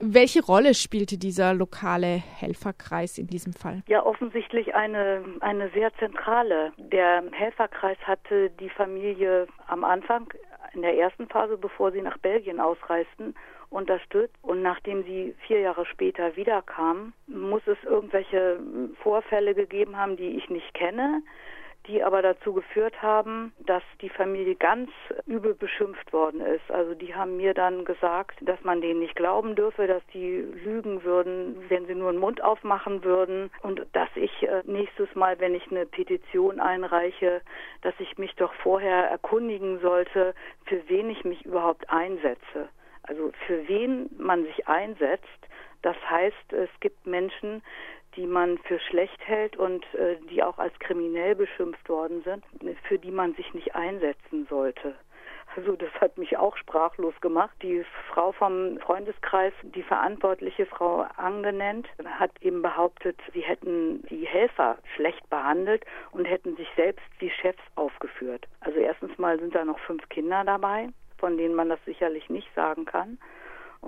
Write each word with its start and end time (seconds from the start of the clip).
Welche 0.00 0.44
Rolle 0.44 0.74
spielte 0.74 1.18
dieser 1.18 1.54
lokale 1.54 2.06
Helferkreis 2.06 3.18
in 3.18 3.26
diesem 3.26 3.52
Fall? 3.52 3.82
Ja, 3.88 4.06
offensichtlich 4.06 4.74
eine, 4.76 5.24
eine 5.40 5.70
sehr 5.70 5.92
zentrale. 5.94 6.72
Der 6.76 7.24
Helferkreis 7.32 7.98
hatte 8.04 8.50
die 8.60 8.70
Familie 8.70 9.48
am 9.66 9.82
Anfang, 9.82 10.32
in 10.74 10.82
der 10.82 10.96
ersten 10.96 11.26
Phase, 11.26 11.56
bevor 11.56 11.90
sie 11.90 12.02
nach 12.02 12.16
Belgien 12.18 12.60
ausreisten, 12.60 13.34
unterstützt. 13.70 14.34
Und 14.42 14.62
nachdem 14.62 15.02
sie 15.02 15.34
vier 15.46 15.60
Jahre 15.60 15.84
später 15.84 16.36
wiederkamen, 16.36 17.12
muss 17.26 17.62
es 17.66 17.78
irgendwelche 17.82 18.60
Vorfälle 19.02 19.54
gegeben 19.54 19.96
haben, 19.96 20.16
die 20.16 20.36
ich 20.36 20.48
nicht 20.48 20.74
kenne 20.74 21.22
die 21.88 22.02
aber 22.02 22.22
dazu 22.22 22.52
geführt 22.52 23.02
haben, 23.02 23.52
dass 23.66 23.82
die 24.00 24.10
Familie 24.10 24.54
ganz 24.54 24.90
übel 25.26 25.54
beschimpft 25.54 26.12
worden 26.12 26.40
ist. 26.40 26.70
Also 26.70 26.94
die 26.94 27.14
haben 27.14 27.36
mir 27.36 27.54
dann 27.54 27.84
gesagt, 27.84 28.36
dass 28.42 28.62
man 28.62 28.80
denen 28.80 29.00
nicht 29.00 29.16
glauben 29.16 29.56
dürfe, 29.56 29.86
dass 29.86 30.02
die 30.12 30.36
lügen 30.64 31.02
würden, 31.02 31.56
wenn 31.68 31.86
sie 31.86 31.94
nur 31.94 32.12
den 32.12 32.20
Mund 32.20 32.42
aufmachen 32.42 33.02
würden 33.02 33.50
und 33.62 33.84
dass 33.92 34.08
ich 34.14 34.42
äh, 34.42 34.62
nächstes 34.64 35.14
Mal, 35.14 35.40
wenn 35.40 35.54
ich 35.54 35.70
eine 35.70 35.86
Petition 35.86 36.60
einreiche, 36.60 37.40
dass 37.82 37.94
ich 37.98 38.18
mich 38.18 38.34
doch 38.36 38.52
vorher 38.54 39.08
erkundigen 39.08 39.80
sollte, 39.80 40.34
für 40.66 40.82
wen 40.88 41.10
ich 41.10 41.24
mich 41.24 41.44
überhaupt 41.44 41.88
einsetze. 41.90 42.68
Also 43.02 43.32
für 43.46 43.66
wen 43.66 44.10
man 44.18 44.44
sich 44.44 44.68
einsetzt. 44.68 45.26
Das 45.82 45.96
heißt, 46.10 46.52
es 46.52 46.68
gibt 46.80 47.06
Menschen, 47.06 47.62
die 48.18 48.26
man 48.26 48.58
für 48.58 48.80
schlecht 48.80 49.20
hält 49.26 49.56
und 49.56 49.84
äh, 49.94 50.16
die 50.28 50.42
auch 50.42 50.58
als 50.58 50.76
kriminell 50.80 51.36
beschimpft 51.36 51.88
worden 51.88 52.22
sind, 52.24 52.44
für 52.88 52.98
die 52.98 53.12
man 53.12 53.32
sich 53.34 53.54
nicht 53.54 53.76
einsetzen 53.76 54.46
sollte. 54.50 54.96
Also 55.56 55.76
das 55.76 55.90
hat 56.00 56.18
mich 56.18 56.36
auch 56.36 56.56
sprachlos 56.56 57.14
gemacht. 57.20 57.54
Die 57.62 57.84
Frau 58.12 58.32
vom 58.32 58.78
Freundeskreis, 58.80 59.52
die 59.62 59.82
verantwortliche 59.82 60.66
Frau 60.66 61.06
angenannt, 61.16 61.88
hat 62.04 62.32
eben 62.42 62.60
behauptet, 62.60 63.18
sie 63.32 63.40
hätten 63.40 64.02
die 64.08 64.26
Helfer 64.26 64.78
schlecht 64.94 65.28
behandelt 65.30 65.84
und 66.10 66.26
hätten 66.26 66.56
sich 66.56 66.68
selbst 66.76 67.06
wie 67.20 67.30
Chefs 67.30 67.62
aufgeführt. 67.76 68.46
Also 68.60 68.78
erstens 68.78 69.16
mal 69.16 69.38
sind 69.38 69.54
da 69.54 69.64
noch 69.64 69.78
fünf 69.80 70.08
Kinder 70.08 70.44
dabei, 70.44 70.88
von 71.18 71.38
denen 71.38 71.54
man 71.54 71.68
das 71.68 71.82
sicherlich 71.84 72.28
nicht 72.28 72.52
sagen 72.54 72.84
kann. 72.84 73.18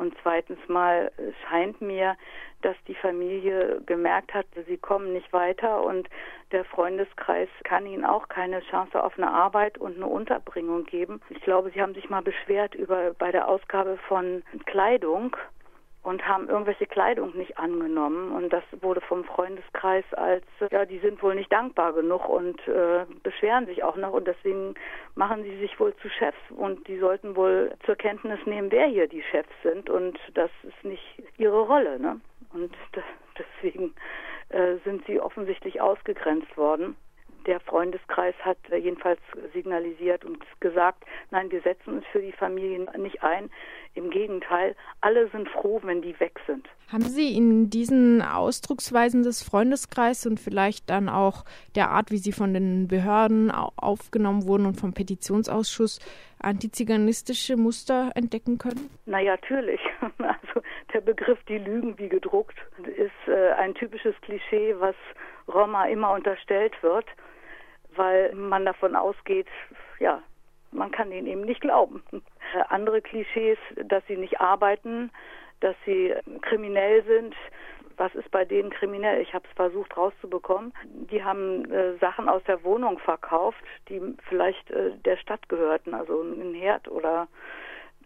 Und 0.00 0.14
zweitens 0.22 0.58
mal 0.66 1.12
scheint 1.46 1.82
mir, 1.82 2.16
dass 2.62 2.74
die 2.88 2.94
Familie 2.94 3.82
gemerkt 3.84 4.32
hat, 4.32 4.46
sie 4.66 4.78
kommen 4.78 5.12
nicht 5.12 5.30
weiter 5.30 5.82
und 5.82 6.08
der 6.52 6.64
Freundeskreis 6.64 7.50
kann 7.64 7.84
ihnen 7.84 8.06
auch 8.06 8.28
keine 8.28 8.60
Chance 8.60 9.02
auf 9.02 9.18
eine 9.18 9.30
Arbeit 9.30 9.76
und 9.76 9.96
eine 9.96 10.06
Unterbringung 10.06 10.84
geben. 10.84 11.20
Ich 11.28 11.42
glaube, 11.42 11.70
sie 11.70 11.82
haben 11.82 11.92
sich 11.92 12.08
mal 12.08 12.22
beschwert 12.22 12.74
über 12.74 13.12
bei 13.18 13.30
der 13.30 13.46
Ausgabe 13.46 13.98
von 14.08 14.42
Kleidung 14.64 15.36
und 16.02 16.26
haben 16.26 16.48
irgendwelche 16.48 16.86
Kleidung 16.86 17.36
nicht 17.36 17.58
angenommen. 17.58 18.32
Und 18.32 18.50
das 18.50 18.62
wurde 18.80 19.00
vom 19.02 19.24
Freundeskreis 19.24 20.04
als 20.12 20.44
ja 20.70 20.84
die 20.86 20.98
sind 20.98 21.22
wohl 21.22 21.34
nicht 21.34 21.52
dankbar 21.52 21.92
genug 21.92 22.28
und 22.28 22.56
äh, 22.68 23.04
beschweren 23.22 23.66
sich 23.66 23.84
auch 23.84 23.96
noch. 23.96 24.12
Und 24.12 24.26
deswegen 24.26 24.74
machen 25.14 25.42
sie 25.42 25.56
sich 25.58 25.78
wohl 25.78 25.94
zu 25.96 26.08
Chefs. 26.08 26.38
Und 26.50 26.86
die 26.88 26.98
sollten 26.98 27.36
wohl 27.36 27.72
zur 27.84 27.96
Kenntnis 27.96 28.38
nehmen 28.46 28.70
wer 28.70 28.86
hier 28.86 29.08
die 29.08 29.22
Chefs 29.22 29.50
sind. 29.62 29.90
Und 29.90 30.18
das 30.34 30.50
ist 30.62 30.84
nicht 30.84 31.22
ihre 31.36 31.60
Rolle 31.60 31.98
ne? 32.00 32.20
Und 32.52 32.74
deswegen 33.38 33.94
äh, 34.48 34.76
sind 34.84 35.04
sie 35.06 35.20
offensichtlich 35.20 35.80
ausgegrenzt 35.80 36.56
worden 36.56 36.96
der 37.46 37.60
Freundeskreis 37.60 38.34
hat 38.40 38.58
jedenfalls 38.70 39.20
signalisiert 39.52 40.24
und 40.24 40.38
gesagt, 40.60 41.04
nein, 41.30 41.50
wir 41.50 41.60
setzen 41.62 41.94
uns 41.94 42.06
für 42.12 42.20
die 42.20 42.32
Familien 42.32 42.88
nicht 42.98 43.22
ein. 43.22 43.50
Im 43.94 44.10
Gegenteil, 44.10 44.76
alle 45.00 45.28
sind 45.30 45.48
froh, 45.48 45.80
wenn 45.82 46.00
die 46.02 46.18
weg 46.20 46.38
sind. 46.46 46.68
Haben 46.92 47.02
Sie 47.02 47.36
in 47.36 47.70
diesen 47.70 48.22
Ausdrucksweisen 48.22 49.22
des 49.22 49.42
Freundeskreises 49.42 50.26
und 50.26 50.38
vielleicht 50.38 50.90
dann 50.90 51.08
auch 51.08 51.44
der 51.74 51.90
Art, 51.90 52.10
wie 52.10 52.18
sie 52.18 52.32
von 52.32 52.54
den 52.54 52.88
Behörden 52.88 53.50
aufgenommen 53.50 54.46
wurden 54.46 54.66
und 54.66 54.74
vom 54.74 54.92
Petitionsausschuss 54.92 56.00
antiziganistische 56.40 57.56
Muster 57.56 58.10
entdecken 58.14 58.58
können? 58.58 58.90
Na 59.06 59.20
ja, 59.20 59.32
natürlich. 59.32 59.80
Also 60.18 60.62
der 60.92 61.00
Begriff 61.00 61.38
die 61.48 61.58
Lügen 61.58 61.98
wie 61.98 62.08
gedruckt 62.08 62.56
ist 62.96 63.28
äh, 63.28 63.52
ein 63.52 63.74
typisches 63.74 64.14
Klischee, 64.22 64.74
was 64.78 64.94
Roma 65.48 65.86
immer 65.86 66.12
unterstellt 66.12 66.72
wird 66.82 67.06
weil 68.00 68.34
man 68.34 68.64
davon 68.64 68.96
ausgeht, 68.96 69.46
ja, 69.98 70.22
man 70.72 70.90
kann 70.90 71.12
ihnen 71.12 71.26
eben 71.26 71.42
nicht 71.42 71.60
glauben. 71.60 72.02
Andere 72.68 73.02
Klischees, 73.02 73.58
dass 73.84 74.02
sie 74.06 74.16
nicht 74.16 74.40
arbeiten, 74.40 75.10
dass 75.60 75.76
sie 75.84 76.14
kriminell 76.40 77.04
sind. 77.04 77.34
Was 77.98 78.14
ist 78.14 78.30
bei 78.30 78.46
denen 78.46 78.70
kriminell? 78.70 79.20
Ich 79.20 79.34
habe 79.34 79.44
es 79.46 79.54
versucht 79.54 79.94
rauszubekommen. 79.98 80.72
Die 81.10 81.22
haben 81.22 81.70
äh, 81.70 81.98
Sachen 81.98 82.30
aus 82.30 82.42
der 82.44 82.64
Wohnung 82.64 82.98
verkauft, 83.00 83.62
die 83.90 84.00
vielleicht 84.26 84.70
äh, 84.70 84.92
der 85.04 85.18
Stadt 85.18 85.46
gehörten, 85.50 85.92
also 85.92 86.22
ein 86.22 86.54
Herd 86.54 86.88
oder 86.88 87.28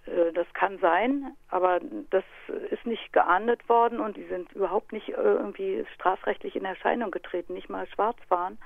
äh, 0.06 0.32
das 0.32 0.52
kann 0.54 0.78
sein, 0.78 1.36
aber 1.50 1.78
das 2.10 2.24
ist 2.72 2.84
nicht 2.84 3.12
geahndet 3.12 3.68
worden 3.68 4.00
und 4.00 4.16
die 4.16 4.24
sind 4.24 4.50
überhaupt 4.54 4.90
nicht 4.90 5.10
äh, 5.10 5.12
irgendwie 5.12 5.86
strafrechtlich 5.94 6.56
in 6.56 6.64
Erscheinung 6.64 7.12
getreten, 7.12 7.54
nicht 7.54 7.70
mal 7.70 7.86
schwarz 7.86 8.18
waren 8.28 8.58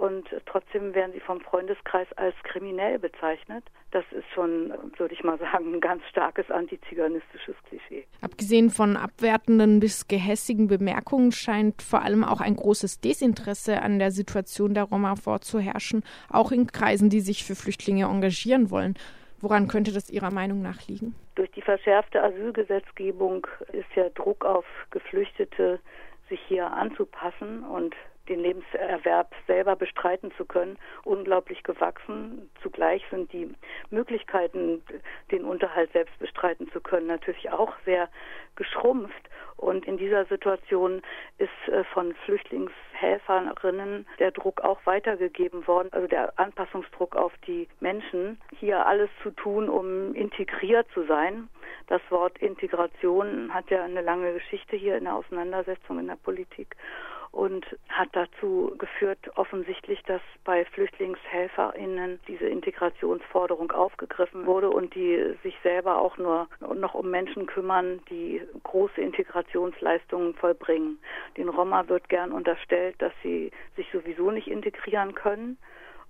und 0.00 0.30
trotzdem 0.46 0.94
werden 0.94 1.12
sie 1.12 1.20
vom 1.20 1.42
Freundeskreis 1.42 2.06
als 2.16 2.34
kriminell 2.42 2.98
bezeichnet. 2.98 3.62
Das 3.90 4.04
ist 4.12 4.24
schon, 4.34 4.72
würde 4.96 5.12
ich 5.12 5.22
mal 5.22 5.38
sagen, 5.38 5.74
ein 5.74 5.80
ganz 5.80 6.02
starkes 6.08 6.50
antiziganistisches 6.50 7.54
Klischee. 7.68 8.06
Abgesehen 8.22 8.70
von 8.70 8.96
abwertenden 8.96 9.78
bis 9.78 10.08
gehässigen 10.08 10.68
Bemerkungen 10.68 11.32
scheint 11.32 11.82
vor 11.82 12.00
allem 12.00 12.24
auch 12.24 12.40
ein 12.40 12.56
großes 12.56 13.00
Desinteresse 13.00 13.82
an 13.82 13.98
der 13.98 14.10
Situation 14.10 14.72
der 14.72 14.84
Roma 14.84 15.16
vorzuherrschen, 15.16 16.02
auch 16.30 16.50
in 16.50 16.66
Kreisen, 16.66 17.10
die 17.10 17.20
sich 17.20 17.44
für 17.44 17.54
Flüchtlinge 17.54 18.06
engagieren 18.06 18.70
wollen. 18.70 18.94
Woran 19.42 19.68
könnte 19.68 19.92
das 19.92 20.08
Ihrer 20.08 20.30
Meinung 20.30 20.62
nach 20.62 20.88
liegen? 20.88 21.14
Durch 21.34 21.50
die 21.50 21.62
verschärfte 21.62 22.22
Asylgesetzgebung 22.22 23.46
ist 23.72 23.88
ja 23.94 24.08
Druck 24.08 24.46
auf 24.46 24.64
Geflüchtete, 24.92 25.78
sich 26.30 26.40
hier 26.48 26.72
anzupassen 26.72 27.64
und 27.64 27.94
den 28.30 28.40
Lebenserwerb 28.40 29.34
selber 29.46 29.76
bestreiten 29.76 30.32
zu 30.36 30.44
können, 30.46 30.78
unglaublich 31.04 31.62
gewachsen. 31.64 32.48
Zugleich 32.62 33.04
sind 33.10 33.32
die 33.32 33.52
Möglichkeiten, 33.90 34.82
den 35.30 35.44
Unterhalt 35.44 35.92
selbst 35.92 36.16
bestreiten 36.18 36.70
zu 36.70 36.80
können, 36.80 37.08
natürlich 37.08 37.50
auch 37.50 37.74
sehr 37.84 38.08
geschrumpft. 38.56 39.28
Und 39.56 39.84
in 39.86 39.98
dieser 39.98 40.24
Situation 40.24 41.02
ist 41.36 41.50
äh, 41.68 41.84
von 41.84 42.14
Flüchtlingshelferinnen 42.24 44.06
der 44.18 44.30
Druck 44.30 44.62
auch 44.62 44.80
weitergegeben 44.86 45.66
worden, 45.66 45.90
also 45.92 46.06
der 46.06 46.32
Anpassungsdruck 46.38 47.14
auf 47.14 47.32
die 47.46 47.68
Menschen, 47.80 48.40
hier 48.58 48.86
alles 48.86 49.10
zu 49.22 49.30
tun, 49.32 49.68
um 49.68 50.14
integriert 50.14 50.86
zu 50.94 51.04
sein. 51.04 51.50
Das 51.88 52.00
Wort 52.08 52.38
Integration 52.38 53.52
hat 53.52 53.68
ja 53.70 53.84
eine 53.84 54.00
lange 54.00 54.32
Geschichte 54.32 54.76
hier 54.76 54.96
in 54.96 55.04
der 55.04 55.16
Auseinandersetzung 55.16 55.98
in 55.98 56.06
der 56.06 56.16
Politik 56.16 56.76
und 57.32 57.64
hat 57.88 58.08
dazu 58.12 58.74
geführt, 58.78 59.18
offensichtlich, 59.36 60.02
dass 60.04 60.20
bei 60.44 60.64
FlüchtlingshelferInnen 60.64 62.18
diese 62.26 62.46
Integrationsforderung 62.46 63.70
aufgegriffen 63.70 64.46
wurde 64.46 64.70
und 64.70 64.94
die 64.94 65.34
sich 65.42 65.56
selber 65.62 66.00
auch 66.00 66.16
nur 66.18 66.48
noch 66.74 66.94
um 66.94 67.10
Menschen 67.10 67.46
kümmern, 67.46 68.00
die 68.10 68.42
große 68.64 69.00
Integrationsleistungen 69.00 70.34
vollbringen. 70.34 70.98
Den 71.36 71.48
Roma 71.48 71.88
wird 71.88 72.08
gern 72.08 72.32
unterstellt, 72.32 72.96
dass 72.98 73.12
sie 73.22 73.52
sich 73.76 73.86
sowieso 73.92 74.30
nicht 74.32 74.48
integrieren 74.48 75.14
können 75.14 75.56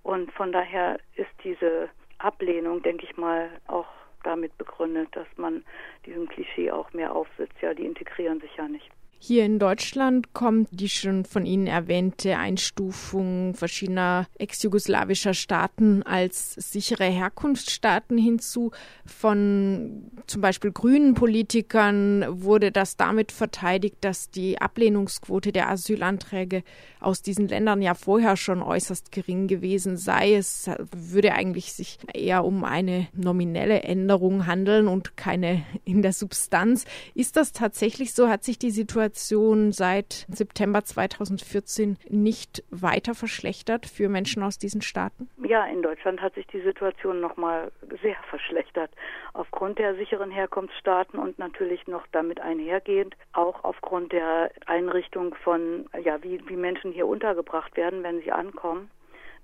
und 0.03 0.31
von 0.31 0.51
daher 0.51 0.99
ist 1.15 1.29
diese 1.43 1.89
Ablehnung, 2.17 2.81
denke 2.81 3.05
ich 3.05 3.17
mal, 3.17 3.49
auch 3.67 3.87
damit 4.23 4.57
begründet, 4.57 5.09
dass 5.13 5.27
man 5.37 5.63
diesem 6.05 6.27
Klischee 6.27 6.71
auch 6.71 6.93
mehr 6.93 7.15
aufsitzt. 7.15 7.55
Ja, 7.61 7.73
die 7.73 7.85
integrieren 7.85 8.39
sich 8.39 8.55
ja 8.55 8.67
nicht. 8.67 8.89
Hier 9.23 9.45
in 9.45 9.59
Deutschland 9.59 10.33
kommt 10.33 10.69
die 10.71 10.89
schon 10.89 11.25
von 11.25 11.45
Ihnen 11.45 11.67
erwähnte 11.67 12.37
Einstufung 12.37 13.53
verschiedener 13.53 14.25
ex-jugoslawischer 14.39 15.35
Staaten 15.35 16.01
als 16.01 16.53
sichere 16.53 17.03
Herkunftsstaaten 17.03 18.17
hinzu. 18.17 18.71
Von 19.05 20.09
zum 20.25 20.41
Beispiel 20.41 20.71
grünen 20.71 21.13
Politikern 21.13 22.25
wurde 22.29 22.71
das 22.71 22.97
damit 22.97 23.31
verteidigt, 23.31 23.97
dass 24.01 24.31
die 24.31 24.59
Ablehnungsquote 24.59 25.51
der 25.51 25.69
Asylanträge 25.69 26.63
aus 26.99 27.21
diesen 27.21 27.47
Ländern 27.47 27.83
ja 27.83 27.93
vorher 27.93 28.35
schon 28.37 28.63
äußerst 28.63 29.11
gering 29.11 29.45
gewesen 29.45 29.97
sei. 29.97 30.33
Es 30.33 30.67
würde 30.91 31.33
eigentlich 31.33 31.73
sich 31.73 31.99
eher 32.11 32.43
um 32.43 32.63
eine 32.63 33.07
nominelle 33.13 33.83
Änderung 33.83 34.47
handeln 34.47 34.87
und 34.87 35.15
keine 35.15 35.61
in 35.85 36.01
der 36.01 36.13
Substanz. 36.13 36.85
Ist 37.13 37.35
das 37.35 37.51
tatsächlich 37.51 38.15
so? 38.15 38.27
Hat 38.27 38.43
sich 38.43 38.57
die 38.57 38.71
Situation 38.71 39.10
Situation 39.11 39.71
seit 39.73 40.25
September 40.29 40.83
2014 40.83 41.97
nicht 42.09 42.63
weiter 42.69 43.13
verschlechtert 43.13 43.85
für 43.85 44.07
Menschen 44.07 44.41
aus 44.41 44.57
diesen 44.57 44.81
Staaten? 44.81 45.29
Ja, 45.43 45.65
in 45.65 45.81
Deutschland 45.81 46.21
hat 46.21 46.33
sich 46.35 46.47
die 46.47 46.61
Situation 46.61 47.19
noch 47.19 47.35
mal 47.35 47.71
sehr 48.01 48.15
verschlechtert 48.29 48.89
aufgrund 49.33 49.79
der 49.79 49.95
sicheren 49.95 50.31
Herkunftsstaaten 50.31 51.19
und 51.19 51.39
natürlich 51.39 51.87
noch 51.87 52.07
damit 52.13 52.39
einhergehend 52.39 53.15
auch 53.33 53.63
aufgrund 53.63 54.13
der 54.13 54.51
Einrichtung 54.65 55.35
von 55.43 55.85
ja, 56.03 56.23
wie 56.23 56.41
wie 56.47 56.55
Menschen 56.55 56.93
hier 56.93 57.07
untergebracht 57.07 57.75
werden, 57.75 58.03
wenn 58.03 58.21
sie 58.21 58.31
ankommen 58.31 58.89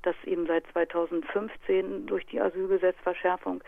dass 0.04 0.16
eben 0.26 0.46
seit 0.46 0.64
2015 0.72 2.06
durch 2.06 2.26
die 2.28 2.40
Asylgesetzverschärfung 2.40 3.62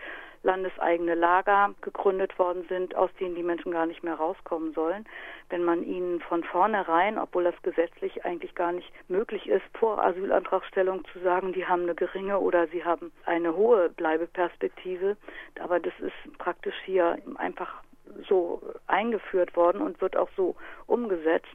landeseigene 0.44 1.16
Lager 1.16 1.74
gegründet 1.82 2.38
worden 2.40 2.66
sind, 2.70 2.96
aus 2.96 3.10
denen 3.20 3.36
die 3.36 3.44
Menschen 3.44 3.72
gar 3.72 3.86
nicht 3.86 4.04
mehr 4.04 4.16
rauskommen 4.16 4.74
sollen. 4.74 5.06
Wenn 5.50 5.64
man 5.64 5.84
ihnen 5.84 6.22
von 6.22 6.44
vornherein, 6.44 7.18
obwohl 7.18 7.44
das 7.44 7.62
gesetzlich 7.64 8.24
eigentlich 8.26 8.56
gar 8.56 8.72
nicht 8.72 8.92
möglich 9.10 9.48
ist, 9.48 9.66
vor 9.78 10.04
Asylantragstellung 10.04 11.06
zu 11.12 11.20
sagen, 11.20 11.54
die 11.54 11.66
haben 11.66 11.84
eine 11.84 11.96
geringe 11.96 12.40
oder 12.40 12.68
sie 12.68 12.84
haben 12.84 13.12
eine 13.26 13.56
hohe 13.56 13.90
Bleibeperspektive, 13.90 15.18
aber 15.60 15.80
das 15.80 15.94
ist 16.00 16.38
praktisch 16.38 16.76
hier 16.86 17.18
einfach 17.36 17.84
so 18.28 18.62
eingeführt 18.88 19.56
worden 19.56 19.82
und 19.82 20.02
wird 20.02 20.18
auch 20.18 20.30
so 20.36 20.56
umgesetzt, 20.88 21.48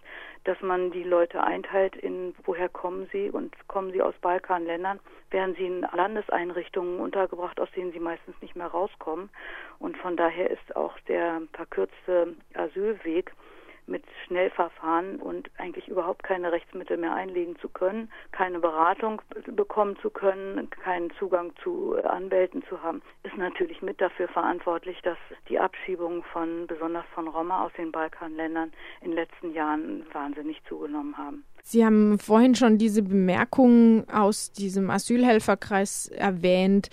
dass 0.44 0.60
man 0.60 0.90
die 0.90 1.02
Leute 1.02 1.42
einteilt 1.42 1.96
in 1.96 2.34
woher 2.44 2.68
kommen 2.68 3.08
sie 3.12 3.30
und 3.30 3.52
kommen 3.68 3.92
sie 3.92 4.02
aus 4.02 4.14
Balkanländern, 4.20 5.00
werden 5.30 5.54
sie 5.56 5.66
in 5.66 5.86
Landeseinrichtungen 5.92 7.00
untergebracht, 7.00 7.58
aus 7.58 7.70
denen 7.72 7.92
sie 7.92 8.00
meistens 8.00 8.40
nicht 8.40 8.54
mehr 8.54 8.66
rauskommen. 8.66 9.30
Und 9.78 9.96
von 9.96 10.16
daher 10.16 10.50
ist 10.50 10.76
auch 10.76 10.98
der 11.08 11.42
verkürzte 11.52 12.34
Asylweg 12.54 13.32
mit 13.86 14.04
Schnellverfahren 14.26 15.16
und 15.16 15.50
eigentlich 15.58 15.88
überhaupt 15.88 16.22
keine 16.22 16.52
Rechtsmittel 16.52 16.96
mehr 16.96 17.14
einlegen 17.14 17.56
zu 17.58 17.68
können, 17.68 18.10
keine 18.32 18.58
Beratung 18.58 19.20
bekommen 19.46 19.96
zu 20.00 20.10
können, 20.10 20.68
keinen 20.70 21.10
Zugang 21.18 21.52
zu 21.62 21.96
Anwälten 22.04 22.62
zu 22.68 22.82
haben, 22.82 23.02
ist 23.22 23.36
natürlich 23.36 23.82
mit 23.82 24.00
dafür 24.00 24.28
verantwortlich, 24.28 25.00
dass 25.02 25.18
die 25.48 25.58
Abschiebungen 25.58 26.22
von 26.32 26.66
besonders 26.66 27.04
von 27.14 27.28
Roma 27.28 27.64
aus 27.64 27.72
den 27.76 27.92
Balkanländern 27.92 28.72
in 29.00 29.10
den 29.10 29.16
letzten 29.16 29.52
Jahren 29.52 30.06
wahnsinnig 30.12 30.62
zugenommen 30.68 31.16
haben. 31.16 31.44
Sie 31.66 31.84
haben 31.84 32.18
vorhin 32.18 32.54
schon 32.54 32.76
diese 32.76 33.02
Bemerkung 33.02 34.06
aus 34.10 34.52
diesem 34.52 34.90
Asylhelferkreis 34.90 36.08
erwähnt, 36.08 36.90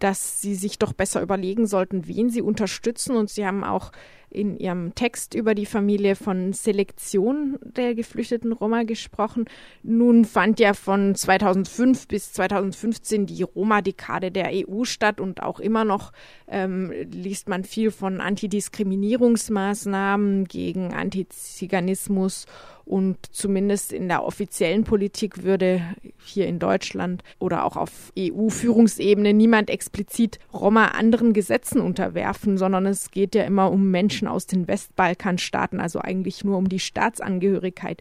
dass 0.00 0.42
Sie 0.42 0.56
sich 0.56 0.76
doch 0.76 0.92
besser 0.92 1.22
überlegen 1.22 1.66
sollten, 1.68 2.08
wen 2.08 2.28
Sie 2.28 2.42
unterstützen. 2.42 3.16
Und 3.16 3.30
Sie 3.30 3.46
haben 3.46 3.62
auch 3.62 3.92
in 4.30 4.58
ihrem 4.58 4.94
Text 4.94 5.34
über 5.34 5.54
die 5.54 5.66
Familie 5.66 6.16
von 6.16 6.52
Selektion 6.52 7.58
der 7.62 7.94
geflüchteten 7.94 8.52
Roma 8.52 8.82
gesprochen. 8.82 9.46
Nun 9.82 10.24
fand 10.24 10.58
ja 10.60 10.74
von 10.74 11.14
2005 11.14 12.08
bis 12.08 12.32
2015 12.32 13.26
die 13.26 13.42
Roma-Dekade 13.42 14.30
der 14.30 14.50
EU 14.52 14.84
statt 14.84 15.20
und 15.20 15.42
auch 15.42 15.60
immer 15.60 15.84
noch 15.84 16.12
ähm, 16.46 16.92
liest 17.10 17.48
man 17.48 17.64
viel 17.64 17.90
von 17.90 18.20
Antidiskriminierungsmaßnahmen 18.20 20.44
gegen 20.44 20.92
Antiziganismus 20.92 22.44
und 22.88 23.18
zumindest 23.30 23.92
in 23.92 24.08
der 24.08 24.24
offiziellen 24.24 24.84
Politik 24.84 25.42
würde 25.42 25.82
hier 26.24 26.46
in 26.46 26.58
Deutschland 26.58 27.22
oder 27.38 27.64
auch 27.64 27.76
auf 27.76 28.12
EU-Führungsebene 28.18 29.34
niemand 29.34 29.68
explizit 29.68 30.38
Roma 30.54 30.86
anderen 30.86 31.34
Gesetzen 31.34 31.82
unterwerfen, 31.82 32.56
sondern 32.56 32.86
es 32.86 33.10
geht 33.10 33.34
ja 33.34 33.44
immer 33.44 33.70
um 33.70 33.90
Menschen 33.90 34.26
aus 34.26 34.46
den 34.46 34.66
Westbalkanstaaten, 34.66 35.80
also 35.80 36.00
eigentlich 36.00 36.44
nur 36.44 36.56
um 36.56 36.68
die 36.68 36.78
Staatsangehörigkeit. 36.78 38.00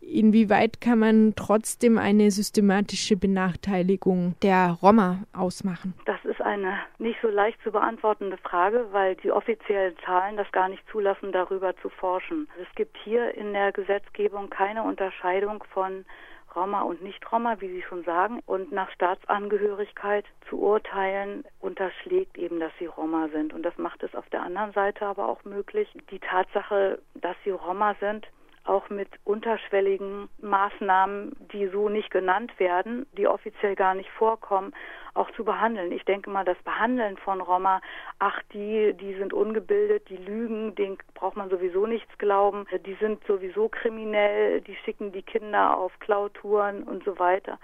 Inwieweit 0.00 0.80
kann 0.80 0.98
man 1.00 1.32
trotzdem 1.34 1.98
eine 1.98 2.30
systematische 2.30 3.16
Benachteiligung 3.16 4.34
der 4.42 4.78
Roma 4.82 5.24
ausmachen? 5.32 5.94
Das 6.04 6.22
eine 6.46 6.78
nicht 6.98 7.20
so 7.20 7.28
leicht 7.28 7.60
zu 7.62 7.72
beantwortende 7.72 8.38
Frage, 8.38 8.86
weil 8.92 9.16
die 9.16 9.32
offiziellen 9.32 9.96
Zahlen 10.04 10.36
das 10.36 10.50
gar 10.52 10.68
nicht 10.68 10.88
zulassen, 10.90 11.32
darüber 11.32 11.76
zu 11.78 11.90
forschen. 11.90 12.48
Es 12.62 12.74
gibt 12.74 12.96
hier 12.98 13.34
in 13.34 13.52
der 13.52 13.72
Gesetzgebung 13.72 14.48
keine 14.48 14.82
Unterscheidung 14.84 15.64
von 15.74 16.06
Roma 16.54 16.80
und 16.82 17.02
Nicht-Roma, 17.02 17.60
wie 17.60 17.68
Sie 17.68 17.82
schon 17.82 18.02
sagen, 18.04 18.40
und 18.46 18.72
nach 18.72 18.90
Staatsangehörigkeit 18.92 20.24
zu 20.48 20.58
urteilen, 20.58 21.44
unterschlägt 21.60 22.38
eben, 22.38 22.60
dass 22.60 22.72
sie 22.78 22.86
Roma 22.86 23.28
sind. 23.28 23.52
Und 23.52 23.62
das 23.62 23.76
macht 23.76 24.02
es 24.02 24.14
auf 24.14 24.26
der 24.30 24.42
anderen 24.42 24.72
Seite 24.72 25.04
aber 25.04 25.28
auch 25.28 25.44
möglich, 25.44 25.92
die 26.10 26.18
Tatsache, 26.18 26.98
dass 27.14 27.36
sie 27.44 27.50
Roma 27.50 27.94
sind, 28.00 28.26
auch 28.64 28.88
mit 28.88 29.08
unterschwelligen 29.24 30.28
Maßnahmen, 30.40 31.36
die 31.52 31.68
so 31.68 31.88
nicht 31.88 32.10
genannt 32.10 32.58
werden, 32.58 33.06
die 33.16 33.28
offiziell 33.28 33.76
gar 33.76 33.94
nicht 33.94 34.10
vorkommen, 34.10 34.72
auch 35.16 35.30
zu 35.32 35.44
behandeln. 35.44 35.92
Ich 35.92 36.04
denke 36.04 36.30
mal, 36.30 36.44
das 36.44 36.58
Behandeln 36.58 37.16
von 37.18 37.40
Roma, 37.40 37.80
ach, 38.18 38.40
die, 38.52 38.94
die 38.94 39.14
sind 39.14 39.32
ungebildet, 39.32 40.08
die 40.08 40.16
lügen, 40.16 40.74
denen 40.74 40.98
braucht 41.14 41.36
man 41.36 41.50
sowieso 41.50 41.86
nichts 41.86 42.16
glauben, 42.18 42.66
die 42.84 42.94
sind 42.94 43.24
sowieso 43.26 43.68
kriminell, 43.68 44.60
die 44.60 44.76
schicken 44.84 45.12
die 45.12 45.22
Kinder 45.22 45.76
auf 45.76 45.92
Klautouren 46.00 46.82
und 46.82 47.04
so 47.04 47.18
weiter. 47.18 47.58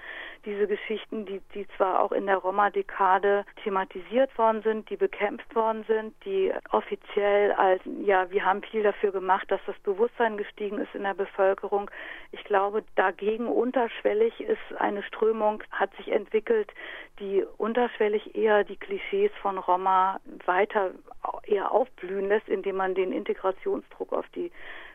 Diese 0.45 0.67
Geschichten, 0.67 1.27
die, 1.27 1.41
die 1.55 1.67
zwar 1.77 2.01
auch 2.01 2.13
in 2.13 2.27
der 2.27 2.39
Roma-Dekade 2.39 3.45
thematisiert 3.63 4.37
worden 4.39 4.63
sind, 4.63 4.91
die 4.91 4.97
bekämpft 4.97 5.55
worden 5.55 5.85
sind, 5.87 6.15
die 6.25 6.53
offiziell 6.71 7.53
als, 7.53 7.81
ja, 8.05 8.31
wir 8.31 8.45
haben 8.45 8.63
viel 8.63 8.83
dafür 8.83 9.13
gemacht, 9.13 9.51
dass 9.51 9.61
das 9.67 9.79
Bewusstsein 9.81 10.37
gestiegen 10.37 10.79
ist 10.79 10.95
in 10.95 11.05
der 11.05 11.15
Bevölkerung. 11.15 11.91
Ich 12.33 12.43
glaube, 12.45 12.83
dagegen 12.97 13.47
unterschwellig 13.47 14.41
ist 14.41 14.59
eine 14.79 15.03
Strömung, 15.03 15.63
hat 15.71 15.95
sich 15.97 16.11
entwickelt, 16.11 16.73
die 17.21 17.42
unterschwellig 17.59 18.35
eher 18.35 18.65
die 18.65 18.77
Klischees 18.77 19.31
von 19.41 19.59
Roma 19.59 20.21
weiter 20.47 20.93
eher 21.45 21.73
aufblühen 21.73 22.29
lässt, 22.29 22.49
indem 22.49 22.77
man 22.77 22.95
den 22.95 23.13
Integrationsdruck 23.13 24.13
auf 24.13 24.27
die 24.35 24.51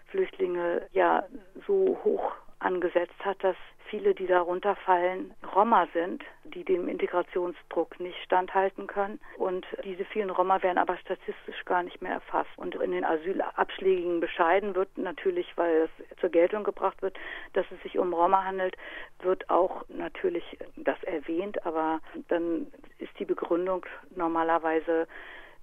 Flüchtlinge 0.08 0.88
ja 0.94 1.24
so 1.66 2.00
hoch 2.04 2.32
angesetzt 2.60 3.24
hat, 3.24 3.44
dass 3.44 3.56
viele, 3.90 4.14
die 4.14 4.28
darunter 4.28 4.76
fallen, 4.76 5.34
Roma 5.56 5.88
sind, 5.94 6.24
die 6.44 6.64
dem 6.64 6.88
Integrationsdruck 6.88 8.00
nicht 8.00 8.18
standhalten 8.24 8.88
können. 8.88 9.20
Und 9.38 9.66
diese 9.84 10.06
vielen 10.06 10.30
Roma 10.30 10.62
werden 10.62 10.78
aber 10.78 10.98
statistisch 10.98 11.64
gar 11.66 11.84
nicht 11.84 12.02
mehr 12.02 12.14
erfasst. 12.14 12.50
Und 12.58 12.76
in 12.76 12.92
den 12.92 13.06
asylabschlägigen 13.06 14.20
Bescheiden 14.20 14.76
wird 14.76 14.98
natürlich, 14.98 15.48
weil 15.56 15.88
es 15.88 16.20
zur 16.20 16.30
Geltung 16.30 16.64
gebracht 16.64 17.02
wird, 17.02 17.18
dass 17.54 17.66
es 17.72 17.82
sich 17.84 17.98
um 17.98 18.14
Roma 18.14 18.44
handelt, 18.44 18.76
wird 19.22 19.50
auch 19.50 19.86
natürlich 19.90 20.58
das 20.76 20.97
erwähnt, 21.08 21.66
aber 21.66 22.00
dann 22.28 22.68
ist 23.00 23.18
die 23.20 23.26
Begründung 23.26 23.86
normalerweise 24.16 25.08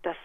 dass 0.04 0.16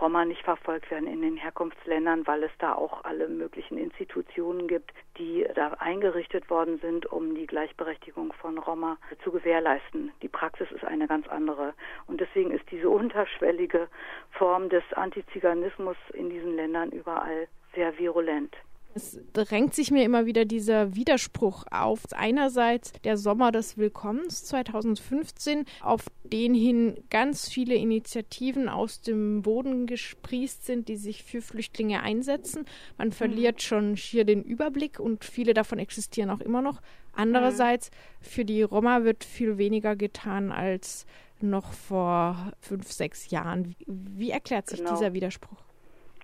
Roma 0.00 0.24
nicht 0.24 0.42
verfolgt 0.42 0.90
werden 0.90 1.06
in 1.06 1.22
den 1.22 1.36
Herkunftsländern, 1.36 2.26
weil 2.26 2.42
es 2.44 2.50
da 2.58 2.74
auch 2.74 3.04
alle 3.04 3.28
möglichen 3.28 3.78
Institutionen 3.78 4.68
gibt, 4.68 4.92
die 5.16 5.46
da 5.54 5.68
eingerichtet 5.78 6.50
worden 6.50 6.78
sind, 6.80 7.06
um 7.06 7.34
die 7.34 7.46
Gleichberechtigung 7.46 8.32
von 8.34 8.58
Roma 8.58 8.98
zu 9.24 9.32
gewährleisten. 9.32 10.12
Die 10.20 10.28
Praxis 10.28 10.70
ist 10.70 10.84
eine 10.84 11.08
ganz 11.08 11.26
andere. 11.28 11.72
Und 12.06 12.20
deswegen 12.20 12.50
ist 12.50 12.70
diese 12.70 12.90
unterschwellige 12.90 13.88
Form 14.32 14.68
des 14.68 14.84
Antiziganismus 14.92 15.96
in 16.12 16.28
diesen 16.28 16.54
Ländern 16.54 16.90
überall 16.90 17.48
sehr 17.74 17.98
virulent. 17.98 18.54
Es 18.94 19.18
drängt 19.32 19.74
sich 19.74 19.90
mir 19.90 20.04
immer 20.04 20.26
wieder 20.26 20.44
dieser 20.44 20.94
Widerspruch 20.94 21.64
auf. 21.70 22.00
Einerseits 22.12 22.92
der 23.04 23.16
Sommer 23.16 23.50
des 23.50 23.78
Willkommens 23.78 24.44
2015, 24.44 25.64
auf 25.80 26.06
den 26.24 26.54
hin 26.54 27.02
ganz 27.08 27.48
viele 27.48 27.74
Initiativen 27.74 28.68
aus 28.68 29.00
dem 29.00 29.42
Boden 29.42 29.86
gesprießt 29.86 30.66
sind, 30.66 30.88
die 30.88 30.96
sich 30.96 31.22
für 31.22 31.40
Flüchtlinge 31.40 32.02
einsetzen. 32.02 32.66
Man 32.98 33.08
mhm. 33.08 33.12
verliert 33.12 33.62
schon 33.62 33.96
schier 33.96 34.24
den 34.24 34.42
Überblick 34.42 35.00
und 35.00 35.24
viele 35.24 35.54
davon 35.54 35.78
existieren 35.78 36.30
auch 36.30 36.40
immer 36.40 36.60
noch. 36.60 36.82
Andererseits, 37.14 37.90
mhm. 37.90 38.24
für 38.24 38.44
die 38.44 38.62
Roma 38.62 39.04
wird 39.04 39.24
viel 39.24 39.58
weniger 39.58 39.96
getan 39.96 40.52
als 40.52 41.06
noch 41.40 41.72
vor 41.72 42.52
fünf, 42.60 42.92
sechs 42.92 43.30
Jahren. 43.30 43.74
Wie 43.86 44.30
erklärt 44.30 44.68
sich 44.68 44.78
genau. 44.78 44.92
dieser 44.92 45.12
Widerspruch? 45.12 45.58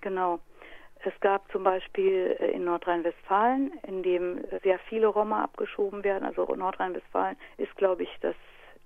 Genau. 0.01 0.39
Es 1.03 1.17
gab 1.21 1.49
zum 1.51 1.63
Beispiel 1.63 2.35
äh, 2.39 2.51
in 2.51 2.65
Nordrhein-Westfalen, 2.65 3.71
in 3.87 4.03
dem 4.03 4.43
sehr 4.63 4.79
viele 4.79 5.07
Roma 5.07 5.43
abgeschoben 5.43 6.03
werden. 6.03 6.25
Also 6.25 6.45
Nordrhein-Westfalen 6.53 7.37
ist, 7.57 7.75
glaube 7.77 8.03
ich, 8.03 8.09
das 8.21 8.35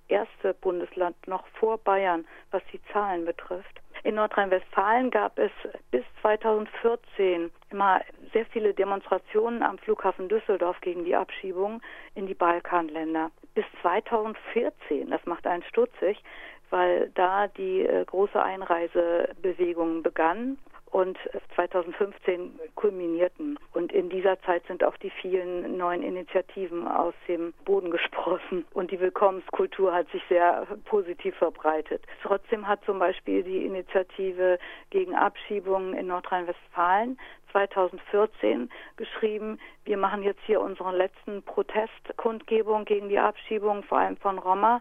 erste 0.08 0.54
Bundesland 0.54 1.16
noch 1.26 1.46
vor 1.58 1.78
Bayern, 1.78 2.26
was 2.50 2.62
die 2.72 2.80
Zahlen 2.92 3.24
betrifft. 3.24 3.80
In 4.04 4.16
Nordrhein-Westfalen 4.16 5.10
gab 5.10 5.38
es 5.38 5.50
bis 5.90 6.04
2014 6.20 7.50
immer 7.70 8.02
sehr 8.32 8.44
viele 8.46 8.74
Demonstrationen 8.74 9.62
am 9.62 9.78
Flughafen 9.78 10.28
Düsseldorf 10.28 10.78
gegen 10.82 11.04
die 11.04 11.16
Abschiebung 11.16 11.80
in 12.14 12.26
die 12.26 12.34
Balkanländer. 12.34 13.30
Bis 13.54 13.64
2014, 13.80 15.08
das 15.08 15.24
macht 15.24 15.46
einen 15.46 15.62
stutzig, 15.62 16.22
weil 16.68 17.10
da 17.14 17.48
die 17.48 17.80
äh, 17.80 18.04
große 18.04 18.40
Einreisebewegung 18.40 20.02
begann 20.02 20.58
und 20.94 21.18
2015 21.56 22.56
kulminierten. 22.76 23.58
Und 23.72 23.90
in 23.92 24.08
dieser 24.10 24.40
Zeit 24.42 24.64
sind 24.68 24.84
auch 24.84 24.96
die 24.98 25.10
vielen 25.10 25.76
neuen 25.76 26.04
Initiativen 26.04 26.86
aus 26.86 27.14
dem 27.26 27.52
Boden 27.64 27.90
gesprossen 27.90 28.64
und 28.74 28.92
die 28.92 29.00
Willkommenskultur 29.00 29.92
hat 29.92 30.08
sich 30.12 30.22
sehr 30.28 30.68
positiv 30.84 31.34
verbreitet. 31.34 32.04
Trotzdem 32.22 32.68
hat 32.68 32.84
zum 32.84 33.00
Beispiel 33.00 33.42
die 33.42 33.66
Initiative 33.66 34.60
gegen 34.90 35.16
Abschiebungen 35.16 35.94
in 35.94 36.06
Nordrhein-Westfalen 36.06 37.18
2014 37.50 38.70
geschrieben, 38.96 39.58
wir 39.84 39.96
machen 39.96 40.22
jetzt 40.22 40.42
hier 40.46 40.60
unseren 40.60 40.94
letzten 40.94 41.42
Protestkundgebung 41.42 42.84
gegen 42.84 43.08
die 43.08 43.18
Abschiebung, 43.18 43.82
vor 43.82 43.98
allem 43.98 44.16
von 44.18 44.38
Roma. 44.38 44.80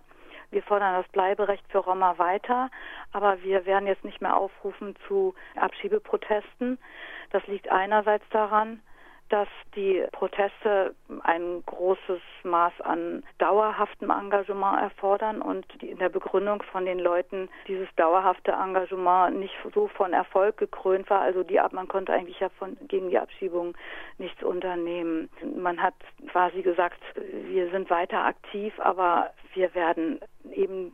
Wir 0.53 0.61
fordern 0.61 1.01
das 1.01 1.11
Bleiberecht 1.11 1.65
für 1.69 1.79
Roma 1.79 2.19
weiter, 2.19 2.69
aber 3.11 3.41
wir 3.41 3.65
werden 3.65 3.87
jetzt 3.87 4.05
nicht 4.05 4.21
mehr 4.21 4.37
aufrufen 4.37 4.95
zu 5.07 5.33
Abschiebeprotesten. 5.55 6.77
Das 7.31 7.45
liegt 7.47 7.71
einerseits 7.71 8.23
daran, 8.29 8.79
dass 9.33 9.47
die 9.75 10.05
Proteste 10.11 10.93
ein 11.23 11.63
großes 11.65 12.21
Maß 12.43 12.73
an 12.81 13.23
dauerhaftem 13.39 14.11
Engagement 14.11 14.79
erfordern 14.79 15.41
und 15.41 15.65
in 15.81 15.97
der 15.97 16.09
Begründung 16.09 16.61
von 16.71 16.85
den 16.85 16.99
Leuten 16.99 17.49
dieses 17.67 17.87
dauerhafte 17.95 18.51
Engagement 18.51 19.39
nicht 19.39 19.55
so 19.73 19.87
von 19.87 20.13
Erfolg 20.13 20.57
gekrönt 20.57 21.09
war. 21.09 21.21
Also 21.21 21.41
die, 21.41 21.59
man 21.71 21.87
konnte 21.87 22.13
eigentlich 22.13 22.39
ja 22.41 22.49
von, 22.59 22.77
gegen 22.87 23.09
die 23.09 23.17
Abschiebung 23.17 23.75
nichts 24.19 24.43
unternehmen. 24.43 25.31
Man 25.55 25.81
hat 25.81 25.95
quasi 26.27 26.61
gesagt, 26.61 27.01
wir 27.15 27.71
sind 27.71 27.89
weiter 27.89 28.23
aktiv, 28.25 28.71
aber 28.77 29.31
wir 29.55 29.73
werden 29.73 30.19
eben 30.51 30.91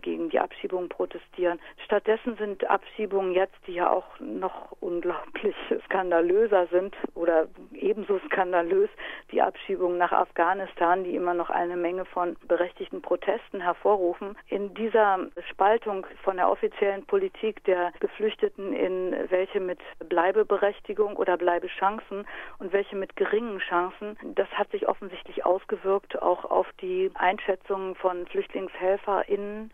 gegen 0.00 0.30
die 0.30 0.38
Abschiebung 0.38 0.88
protestieren. 0.88 1.58
Stattdessen 1.84 2.36
sind 2.36 2.68
Abschiebungen 2.68 3.32
jetzt, 3.32 3.56
die 3.66 3.74
ja 3.74 3.90
auch 3.90 4.06
noch 4.20 4.72
unglaublich 4.80 5.54
skandalöser 5.86 6.66
sind 6.68 6.94
oder 7.14 7.48
ebenso 7.72 8.18
skandalös, 8.26 8.90
die 9.32 9.42
Abschiebungen 9.42 9.98
nach 9.98 10.12
Afghanistan, 10.12 11.04
die 11.04 11.14
immer 11.14 11.34
noch 11.34 11.50
eine 11.50 11.76
Menge 11.76 12.04
von 12.04 12.36
berechtigten 12.46 13.02
Protesten 13.02 13.60
hervorrufen. 13.60 14.36
In 14.48 14.74
dieser 14.74 15.18
Spaltung 15.50 16.06
von 16.22 16.36
der 16.36 16.50
offiziellen 16.50 17.04
Politik 17.06 17.64
der 17.64 17.92
Geflüchteten 18.00 18.72
in 18.72 19.14
welche 19.28 19.60
mit 19.60 19.78
Bleibeberechtigung 20.08 21.16
oder 21.16 21.36
Bleibechancen 21.36 22.26
und 22.58 22.72
welche 22.72 22.96
mit 22.96 23.16
geringen 23.16 23.58
Chancen, 23.58 24.16
das 24.34 24.48
hat 24.50 24.70
sich 24.70 24.88
offensichtlich 24.88 25.44
ausgewirkt 25.44 26.20
auch 26.20 26.44
auf 26.44 26.66
die 26.80 27.10
Einschätzung 27.14 27.94
von 27.96 28.26
FlüchtlingshelferInnen, 28.26 29.70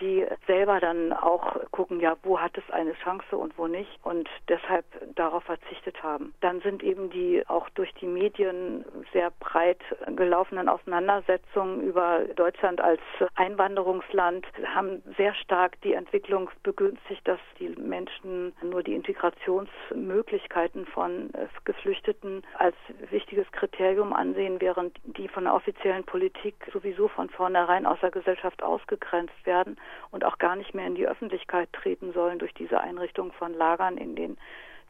die 0.00 0.26
selber 0.46 0.80
dann 0.80 1.12
auch 1.12 1.56
gucken, 1.70 2.00
ja, 2.00 2.16
wo 2.22 2.40
hat 2.40 2.56
es 2.56 2.70
eine 2.70 2.94
Chance 2.94 3.36
und 3.36 3.56
wo 3.58 3.66
nicht 3.66 3.98
und 4.02 4.28
deshalb 4.48 4.84
darauf 5.14 5.44
verzichtet 5.44 6.02
haben. 6.02 6.34
Dann 6.40 6.60
sind 6.60 6.82
eben 6.82 7.10
die 7.10 7.42
auch 7.48 7.68
durch 7.70 7.92
die 7.94 8.06
Medien 8.06 8.84
sehr 9.12 9.30
breit 9.40 9.80
gelaufenen 10.16 10.68
Auseinandersetzungen 10.68 11.82
über 11.82 12.20
Deutschland 12.36 12.80
als 12.80 13.00
Einwanderungsland 13.34 14.46
haben 14.74 15.02
sehr 15.16 15.34
stark 15.34 15.80
die 15.82 15.94
Entwicklung 15.94 16.50
begünstigt, 16.62 17.26
dass 17.26 17.40
die 17.58 17.68
Menschen 17.68 18.52
nur 18.62 18.82
die 18.82 18.94
Integrationsmöglichkeiten 18.94 20.86
von 20.86 21.30
Geflüchteten 21.64 22.42
als 22.54 22.76
wichtiges 23.10 23.50
Kriterium 23.52 24.12
ansehen, 24.12 24.60
während 24.60 24.96
die 25.04 25.28
von 25.28 25.44
der 25.44 25.54
offiziellen 25.54 26.04
Politik 26.04 26.54
sowieso 26.72 27.08
von 27.08 27.30
vornherein 27.30 27.86
aus 27.86 27.98
der 28.00 28.10
Gesellschaft 28.10 28.62
ausgegrenzt 28.62 29.34
werden 29.44 29.76
und 30.10 30.24
auch 30.24 30.38
gar 30.38 30.56
nicht 30.56 30.74
mehr 30.74 30.86
in 30.86 30.94
die 30.94 31.06
Öffentlichkeit 31.06 31.72
treten 31.72 32.12
sollen 32.12 32.38
durch 32.38 32.54
diese 32.54 32.80
Einrichtung 32.80 33.32
von 33.32 33.54
Lagern, 33.54 33.96
in 33.96 34.16
denen 34.16 34.38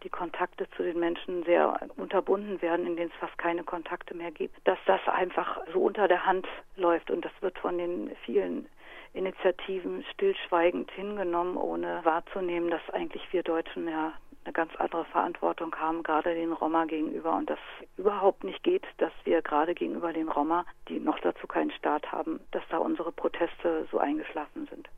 die 0.02 0.10
Kontakte 0.10 0.68
zu 0.76 0.82
den 0.82 0.98
Menschen 1.00 1.42
sehr 1.44 1.80
unterbunden 1.96 2.62
werden, 2.62 2.86
in 2.86 2.96
denen 2.96 3.10
es 3.10 3.18
fast 3.18 3.36
keine 3.38 3.64
Kontakte 3.64 4.14
mehr 4.14 4.30
gibt, 4.30 4.54
dass 4.64 4.78
das 4.86 5.00
einfach 5.08 5.60
so 5.72 5.80
unter 5.80 6.06
der 6.06 6.24
Hand 6.24 6.46
läuft 6.76 7.10
und 7.10 7.24
das 7.24 7.32
wird 7.40 7.58
von 7.58 7.78
den 7.78 8.14
vielen 8.24 8.68
Initiativen 9.14 10.04
stillschweigend 10.12 10.90
hingenommen, 10.92 11.56
ohne 11.56 12.04
wahrzunehmen, 12.04 12.70
dass 12.70 12.82
eigentlich 12.92 13.22
wir 13.32 13.42
Deutschen 13.42 13.88
ja 13.88 14.12
eine 14.44 14.52
ganz 14.52 14.74
andere 14.76 15.04
Verantwortung 15.06 15.74
haben, 15.76 16.02
gerade 16.02 16.34
den 16.34 16.52
Roma 16.52 16.84
gegenüber 16.84 17.34
und 17.36 17.50
das 17.50 17.58
überhaupt 17.96 18.44
nicht 18.44 18.62
geht, 18.62 18.86
dass 18.98 19.12
wir 19.24 19.42
gerade 19.42 19.74
gegenüber 19.74 20.12
den 20.12 20.28
Roma, 20.28 20.64
die 20.88 21.00
noch 21.00 21.18
dazu 21.20 21.46
keinen 21.46 21.70
Staat 21.70 22.10
haben, 22.12 22.40
dass 22.50 22.62
da 22.70 22.78
unsere 22.78 23.12
Proteste 23.12 23.86
so 23.90 23.98
eingeschlafen 23.98 24.66
sind. 24.68 24.88